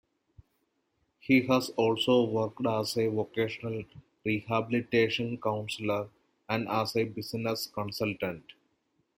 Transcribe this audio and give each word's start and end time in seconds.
He 1.19 1.41
has 1.45 1.69
also 1.77 2.23
worked 2.23 2.65
as 2.65 2.97
a 2.97 3.05
vocational 3.05 3.83
rehabilitation 4.25 5.39
counselor 5.39 6.09
and 6.49 6.67
as 6.67 6.95
a 6.95 7.03
business 7.03 7.67
consultant. 7.67 8.41